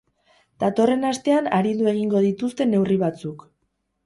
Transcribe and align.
Datorren 0.63 1.05
astean 1.09 1.49
arindu 1.59 1.91
egingo 1.93 2.23
dituzte 2.25 2.69
neurri 2.73 2.99
batzuk. 3.05 3.47